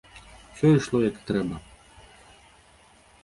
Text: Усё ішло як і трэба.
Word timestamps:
Усё 0.53 0.69
ішло 0.77 0.97
як 1.03 1.19
і 1.19 1.25
трэба. 1.27 1.55